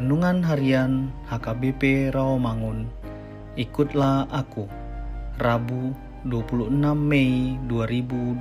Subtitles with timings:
[0.00, 2.88] Renungan Harian HKBP Rawamangun.
[3.52, 4.64] Ikutlah Aku.
[5.36, 5.92] Rabu
[6.24, 8.40] 26 Mei 2021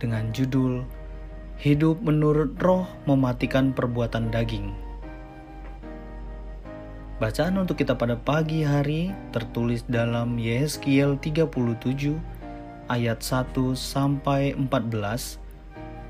[0.00, 0.88] Dengan judul
[1.60, 4.72] Hidup menurut roh mematikan perbuatan daging.
[7.20, 11.44] Bacaan untuk kita pada pagi hari tertulis dalam Yeskiel 37
[12.88, 15.44] ayat 1 sampai 14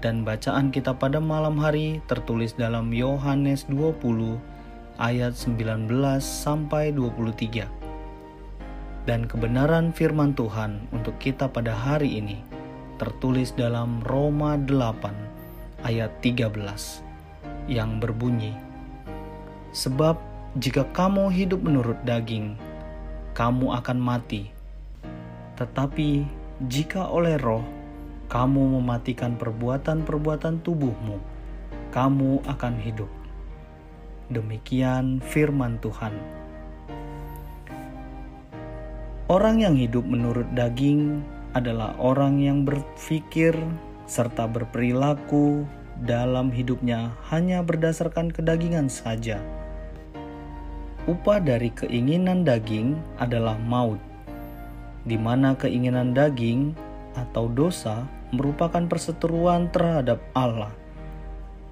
[0.07, 4.39] dan bacaan kita pada malam hari tertulis dalam Yohanes 20
[5.03, 5.91] ayat 19
[6.23, 7.67] sampai 23.
[9.03, 12.39] Dan kebenaran firman Tuhan untuk kita pada hari ini
[13.03, 16.55] tertulis dalam Roma 8 ayat 13
[17.67, 18.55] yang berbunyi
[19.75, 20.23] Sebab
[20.63, 22.55] jika kamu hidup menurut daging
[23.35, 24.55] kamu akan mati
[25.59, 26.23] tetapi
[26.71, 27.76] jika oleh roh
[28.27, 31.19] kamu mematikan perbuatan-perbuatan tubuhmu,
[31.95, 33.11] kamu akan hidup.
[34.27, 36.11] Demikian firman Tuhan.
[39.27, 41.23] Orang yang hidup menurut daging
[41.55, 43.55] adalah orang yang berpikir
[44.07, 45.67] serta berperilaku
[46.07, 49.43] dalam hidupnya hanya berdasarkan kedagingan saja.
[51.07, 54.03] Upah dari keinginan daging adalah maut,
[55.07, 56.75] di mana keinginan daging
[57.17, 60.71] atau dosa merupakan perseteruan terhadap Allah,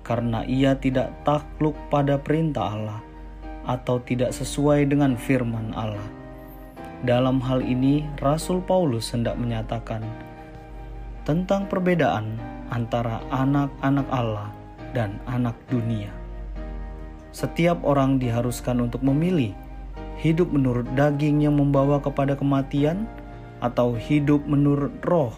[0.01, 3.01] karena ia tidak takluk pada perintah Allah
[3.69, 6.09] atau tidak sesuai dengan firman Allah.
[7.05, 10.01] Dalam hal ini, Rasul Paulus hendak menyatakan
[11.29, 12.41] tentang perbedaan
[12.73, 14.49] antara anak-anak Allah
[14.97, 16.09] dan anak dunia.
[17.35, 19.53] Setiap orang diharuskan untuk memilih
[20.21, 23.05] hidup menurut daging yang membawa kepada kematian
[23.65, 25.33] atau hidup menurut roh,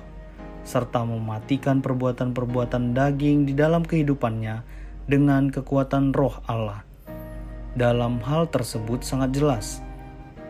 [0.66, 4.66] serta mematikan perbuatan-perbuatan daging di dalam kehidupannya
[5.06, 6.82] dengan kekuatan roh Allah.
[7.78, 9.78] Dalam hal tersebut sangat jelas,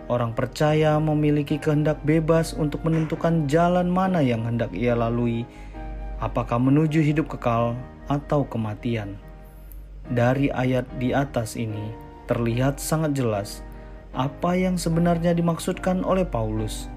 [0.08, 5.44] orang percaya memiliki kehendak bebas untuk menentukan jalan mana yang hendak ia lalui,
[6.16, 7.76] apakah menuju hidup kekal
[8.08, 9.20] atau kematian.
[10.08, 11.92] Dari ayat di atas ini
[12.30, 13.60] terlihat sangat jelas
[14.16, 16.88] apa yang sebenarnya dimaksudkan oleh Paulus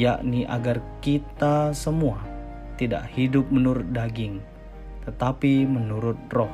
[0.00, 2.24] yakni agar kita semua
[2.80, 4.40] tidak hidup menurut daging,
[5.04, 6.48] tetapi menurut roh.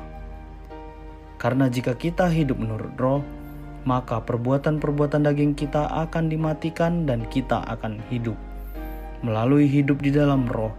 [1.39, 3.23] Karena jika kita hidup menurut roh,
[3.87, 8.35] maka perbuatan-perbuatan daging kita akan dimatikan dan kita akan hidup.
[9.23, 10.75] Melalui hidup di dalam roh,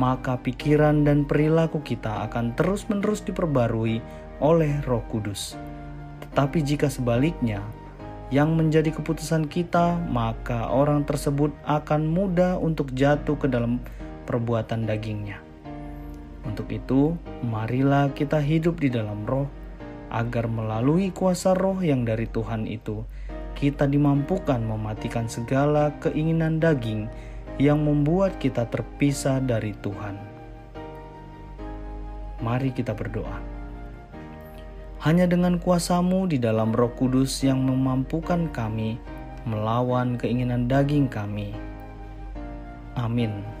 [0.00, 4.00] maka pikiran dan perilaku kita akan terus-menerus diperbarui
[4.40, 5.56] oleh Roh Kudus.
[6.24, 7.60] Tetapi jika sebaliknya,
[8.34, 13.78] yang menjadi keputusan kita, maka orang tersebut akan mudah untuk jatuh ke dalam
[14.26, 15.38] perbuatan dagingnya.
[16.42, 17.14] Untuk itu,
[17.46, 19.46] marilah kita hidup di dalam roh,
[20.10, 23.06] agar melalui kuasa roh yang dari Tuhan itu,
[23.54, 27.10] kita dimampukan mematikan segala keinginan daging
[27.56, 30.18] yang membuat kita terpisah dari Tuhan.
[32.44, 33.55] Mari kita berdoa.
[35.04, 38.96] Hanya dengan kuasamu di dalam roh kudus yang memampukan kami
[39.46, 41.54] melawan keinginan daging kami.
[42.96, 43.55] Amin.